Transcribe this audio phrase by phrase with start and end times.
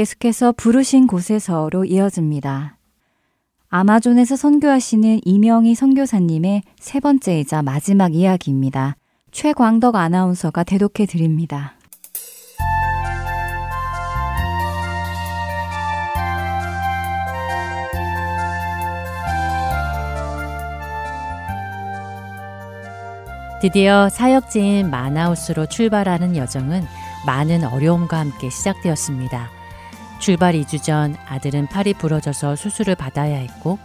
[0.00, 2.78] 계속해서 부르신 곳에서로 이어집니다.
[3.68, 8.96] 아마존에서 선교하시는 이명희 선교사님의 세 번째이자 마지막 이야기입니다.
[9.30, 11.74] 최광덕 아나운서가 대독해 드립니다.
[23.60, 26.84] 드디어 사역지인 마나우스로 출발하는 여정은
[27.26, 29.59] 많은 어려움과 함께 시작되었습니다.
[30.20, 33.78] 출발 2주 전 아들은 팔이 부러져서 수술을 받아야 했고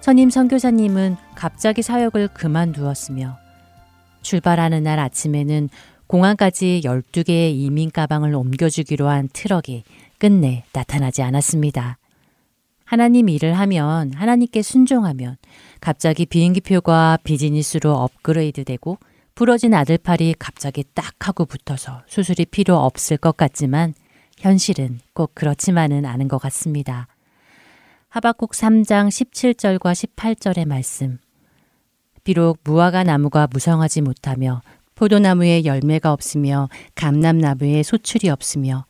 [0.00, 3.36] 선임 선교사님은 갑자기 사역을 그만두었으며
[4.22, 5.68] 출발하는 날 아침에는
[6.06, 9.82] 공항까지 12개의 이민 가방을 옮겨주기로 한 트럭이
[10.18, 11.98] 끝내 나타나지 않았습니다.
[12.84, 15.36] 하나님 일을 하면 하나님께 순종하면
[15.80, 18.98] 갑자기 비행기표가 비즈니스로 업그레이드 되고
[19.34, 23.94] 부러진 아들 팔이 갑자기 딱 하고 붙어서 수술이 필요 없을 것 같지만
[24.38, 27.06] 현실은 꼭 그렇지만은 않은 것 같습니다.
[28.08, 31.18] 하박국 3장 17절과 18절의 말씀.
[32.24, 34.62] 비록 무화과 나무가 무성하지 못하며
[34.94, 38.84] 포도나무에 열매가 없으며 감람나무에 소출이 없으며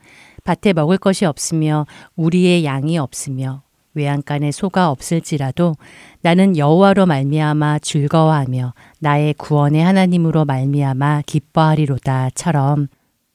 [0.44, 1.86] 밭에 먹을 것이 없으며
[2.16, 3.62] 우리의 양이 없으며
[3.94, 5.76] 외양간에 소가 없을지라도
[6.22, 12.88] 나는 여호와로 말미암아 즐거워하며 나의 구원의 하나님으로 말미암아 기뻐하리로다처럼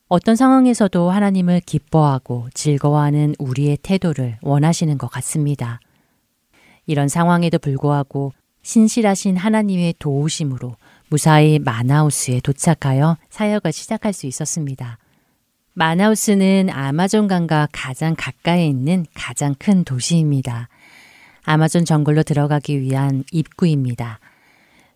[0.10, 5.82] 어떤 상황에서도 하나님을 기뻐하고 즐거워하는 우리의 태도를 원하시는 것 같습니다.
[6.86, 10.76] 이런 상황에도 불구하고 신실하신 하나님의 도우심으로
[11.10, 14.98] 무사히 마나우스에 도착하여 사역을 시작할 수 있었습니다.
[15.74, 20.70] 마나우스는 아마존강과 가장 가까이 있는 가장 큰 도시입니다.
[21.44, 24.20] 아마존 정글로 들어가기 위한 입구입니다.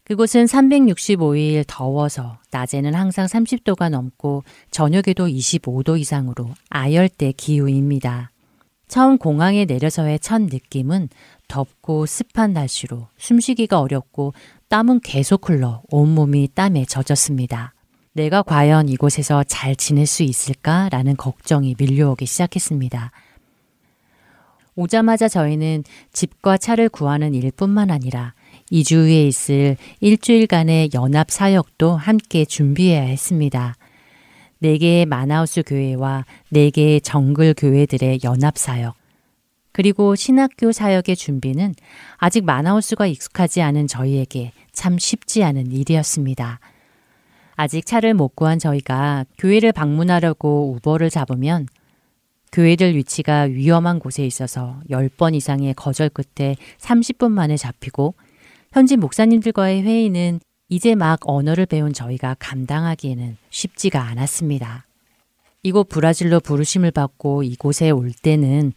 [0.03, 8.31] 그곳은 365일 더워서 낮에는 항상 30도가 넘고 저녁에도 25도 이상으로 아열대 기후입니다.
[8.87, 11.07] 처음 공항에 내려서의 첫 느낌은
[11.47, 14.33] 덥고 습한 날씨로 숨쉬기가 어렵고
[14.67, 17.73] 땀은 계속 흘러 온몸이 땀에 젖었습니다.
[18.13, 23.11] 내가 과연 이곳에서 잘 지낼 수 있을까라는 걱정이 밀려오기 시작했습니다.
[24.75, 28.33] 오자마자 저희는 집과 차를 구하는 일뿐만 아니라
[28.71, 33.75] 2주 후에 있을 일주일간의 연합 사역도 함께 준비해야 했습니다.
[34.63, 38.95] 4개의 마나우스 교회와 4개의 정글 교회들의 연합 사역,
[39.73, 41.73] 그리고 신학교 사역의 준비는
[42.17, 46.59] 아직 마나우스가 익숙하지 않은 저희에게 참 쉽지 않은 일이었습니다.
[47.55, 51.67] 아직 차를 못 구한 저희가 교회를 방문하려고 우버를 잡으면
[52.51, 58.15] 교회들 위치가 위험한 곳에 있어서 10번 이상의 거절 끝에 30분 만에 잡히고
[58.71, 60.39] 현지 목사님들과의 회의는
[60.69, 64.85] 이제 막 언어를 배운 저희가 감당하기에는 쉽지가 않았습니다.
[65.61, 68.71] 이곳 브라질로 부르심을 받고 이곳에 올 때는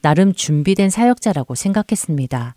[0.00, 2.54] 나름 준비된 사역자라고 생각했습니다.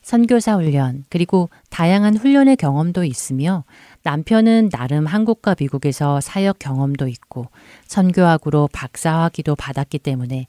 [0.00, 3.64] 선교사 훈련, 그리고 다양한 훈련의 경험도 있으며
[4.02, 7.48] 남편은 나름 한국과 미국에서 사역 경험도 있고
[7.86, 10.46] 선교학으로 박사학위도 받았기 때문에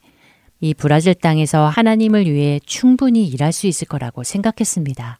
[0.62, 5.19] 이 브라질 땅에서 하나님을 위해 충분히 일할 수 있을 거라고 생각했습니다.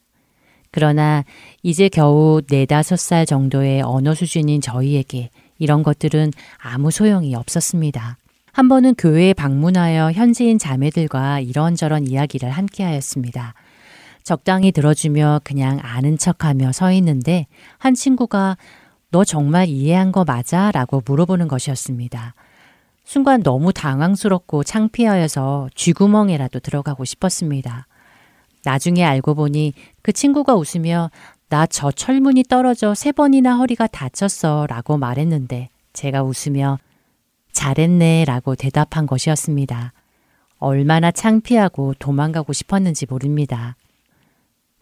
[0.72, 1.24] 그러나
[1.64, 8.18] 이제 겨우 네다섯 살 정도의 언어 수준인 저희에게 이런 것들은 아무 소용이 없었습니다.
[8.54, 13.54] 한 번은 교회에 방문하여 현지인 자매들과 이런저런 이야기를 함께 하였습니다.
[14.24, 18.58] 적당히 들어주며 그냥 아는 척하며 서 있는데 한 친구가
[19.10, 20.72] 너 정말 이해한 거 맞아?
[20.72, 22.34] 라고 물어보는 것이었습니다.
[23.04, 27.88] 순간 너무 당황스럽고 창피하여서 쥐구멍에라도 들어가고 싶었습니다.
[28.64, 31.10] 나중에 알고 보니 그 친구가 웃으며
[31.50, 36.80] 나 저 철문이 떨어져 세 번이나 허리가 다쳤어 라고 말했는데 제가 웃으며
[37.52, 39.92] 잘했네 라고 대답한 것이었습니다.
[40.60, 43.76] 얼마나 창피하고 도망가고 싶었는지 모릅니다.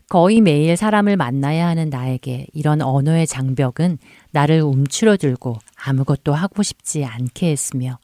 [0.10, 3.98] 거의 매일 사람을 만나야 하는 나에게 이런 언어의 장벽은
[4.32, 7.98] 나를 움츠러들고 아무것도 하고 싶지 않게 했으며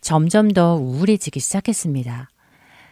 [0.00, 2.28] 점점 더 우울해지기 시작했습니다.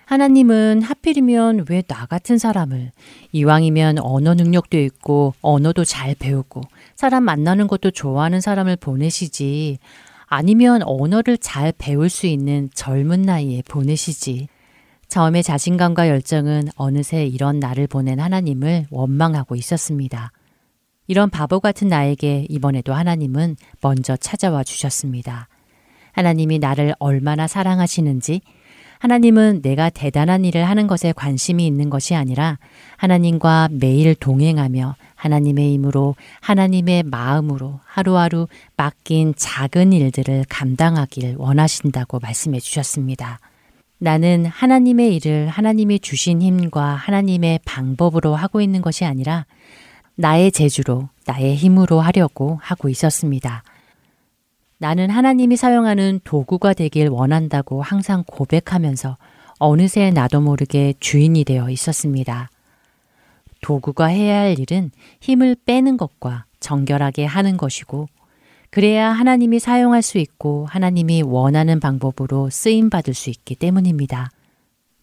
[0.06, 2.93] 하나님은 하필이면 왜 나 같은 사람을
[3.32, 6.62] 이왕이면 언어 능력도 있고 언어도 잘 배우고
[6.94, 9.79] 사람 만나는 것도 좋아하는 사람을 보내시지
[10.26, 14.49] 아니면 언어를 잘 배울 수 있는 젊은 나이에 보내시지
[15.08, 20.31] 처음에 자신감과 열정은 어느새 이런 나를 보낸 하나님을 원망하고 있었습니다.
[21.09, 25.49] 이런 바보 같은 나에게 이번에도 하나님은 먼저 찾아와 주셨습니다.
[26.12, 28.41] 하나님이 나를 얼마나 사랑하시는지,
[28.98, 32.58] 하나님은 내가 대단한 일을 하는 것에 관심이 있는 것이 아니라
[32.96, 43.40] 하나님과 매일 동행하며 하나님의 힘으로 하나님의 마음으로 하루하루 맡긴 작은 일들을 감당하길 원하신다고 말씀해 주셨습니다.
[43.98, 49.46] 나는 하나님의 일을 하나님이 주신 힘과 하나님의 방법으로 하고 있는 것이 아니라
[50.16, 53.62] 나의 재주로, 나의 힘으로 하려고 하고 있었습니다.
[54.78, 59.17] 나는 하나님이 사용하는 도구가 되길 원한다고 항상 고백하면서
[59.58, 62.50] 어느새 나도 모르게 주인이 되어 있었습니다.
[63.62, 64.90] 도구가 해야 할 일은
[65.20, 68.08] 힘을 빼는 것과 정결하게 하는 것이고,
[68.70, 74.31] 그래야 하나님이 사용할 수 있고 하나님이 원하는 방법으로 쓰임 받을 수 있기 때문입니다.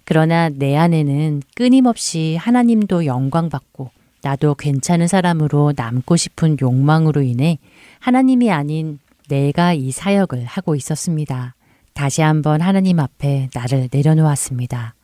[0.06, 3.90] 그러나 내 안에는 끊임없이 하나님도 영광받고
[4.22, 7.58] 나도 괜찮은 사람으로 남고 싶은 욕망으로 인해
[8.00, 9.00] 하나님이 아닌
[9.30, 11.56] 내가 이 사역을 하고 있었습니다.
[11.94, 14.96] 다시 한번 하나님 앞에 나를 내려놓았습니다.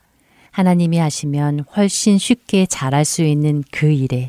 [0.50, 4.28] 하나님이 하시면 훨씬 쉽게 잘할 수 있는 그 일에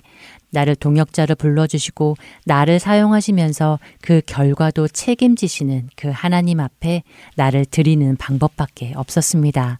[0.51, 7.03] 나를 동역자를 불러주시고 나를 사용하시면서 그 결과도 책임지시는 그 하나님 앞에
[7.35, 9.79] 나를 드리는 방법밖에 없었습니다.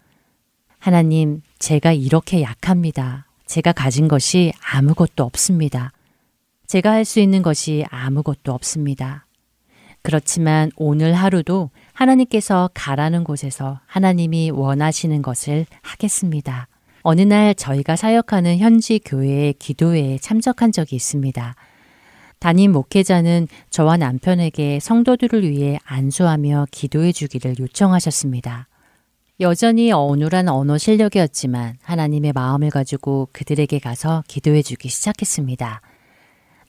[0.78, 3.26] 하나님, 제가 이렇게 약합니다.
[3.46, 5.92] 제가 가진 것이 아무것도 없습니다.
[6.66, 9.26] 제가 할 수 있는 것이 아무것도 없습니다.
[10.02, 16.68] 그렇지만 오늘 하루도 하나님께서 가라는 곳에서 하나님이 원하시는 것을 하겠습니다.
[17.02, 21.54] 어느 날 저희가 사역하는 현지 교회의 기도회에 참석한 적이 있습니다.
[22.38, 28.68] 담임 목회자는 저와 남편에게 성도들을 위해 안수하며 기도해 주기를 요청하셨습니다.
[29.40, 35.80] 여전히 어눌한 언어 실력이었지만 하나님의 마음을 가지고 그들에게 가서 기도해 주기 시작했습니다.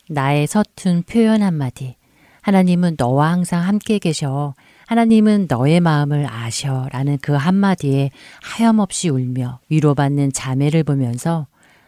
[0.09, 1.95] 나의 서툰 표현 한마디,
[2.43, 4.53] 하나님은 너와 항상 함께 계셔.
[4.87, 6.87] 하나님은 너의 마음을 아셔.
[6.91, 8.11] 라는 그 한마디에
[8.41, 11.47] 하염없이 울며 위로받는 자매를 보면서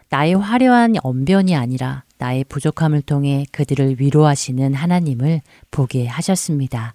[0.09, 5.41] 나의 화려한 언변이 아니라 나의 부족함을 통해 그들을 위로하시는 하나님을
[5.71, 6.93] 보게 하셨습니다.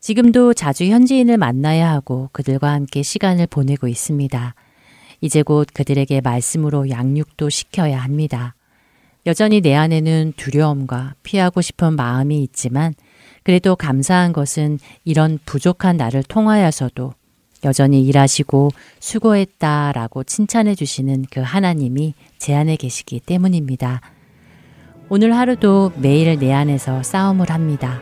[0.00, 4.54] 지금도 자주 현지인을 만나야 하고 그들과 함께 시간을 보내고 있습니다.
[5.20, 8.54] 이제 곧 그들에게 말씀으로 양육도 시켜야 합니다.
[9.26, 12.94] 여전히 내 안에는 두려움과 피하고 싶은 마음이 있지만
[13.42, 17.12] 그래도 감사한 것은 이런 부족한 나를 통하여서도
[17.64, 18.70] 여전히 일하시고
[19.00, 24.00] 수고했다 라고 칭찬해 주시는 그 하나님이 제 안에 계시기 때문입니다.
[25.10, 28.00] 오늘 하루도 매일 내 안에서 싸움을 합니다.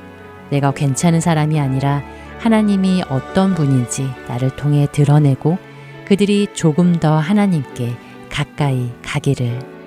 [0.51, 2.05] 내가 괜찮은 사람이 아니라
[2.39, 5.59] 하나님이 어떤 분인지 나를 통해 드러내고
[6.07, 7.97] 그들이 조금 더 하나님께
[8.31, 9.78] 가까이 가기를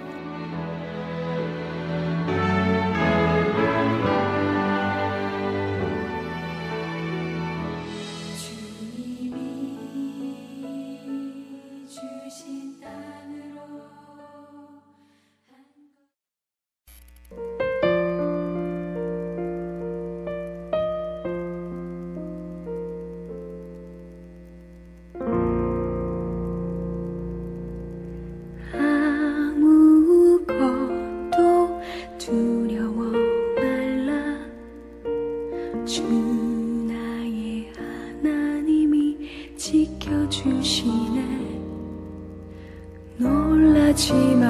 [44.01, 44.40] cheap.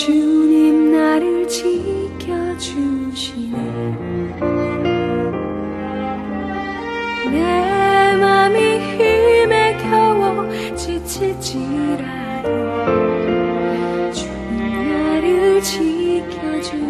[0.00, 2.08] 주님 나를 지켜주시네.
[7.30, 12.48] 내 맘이 힘에 겨워 지칠지라도
[14.10, 16.80] 주님 나를 지켜주시네.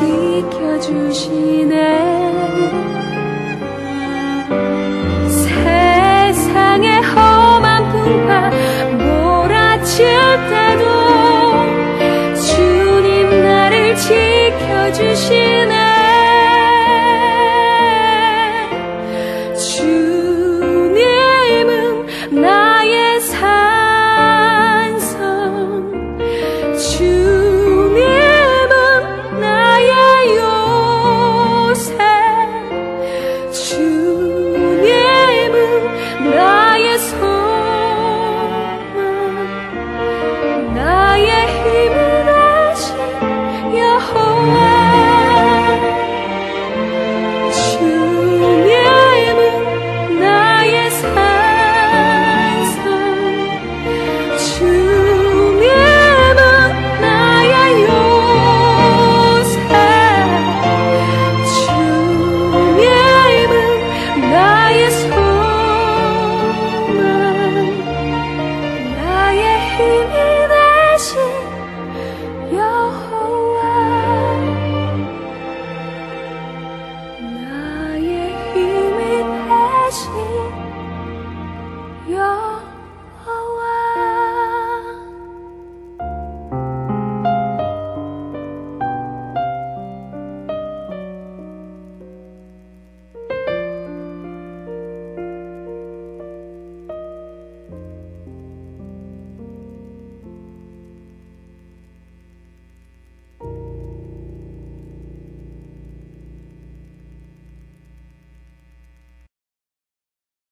[0.00, 1.74] 지켜주시네.
[5.28, 8.50] 세상의 험한 풍파
[8.96, 10.06] 몰아칠
[10.48, 10.84] 때도
[12.40, 15.49] 주님 나를 지켜주시네.